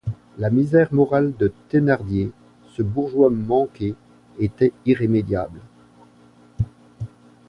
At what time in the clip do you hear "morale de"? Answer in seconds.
0.95-1.53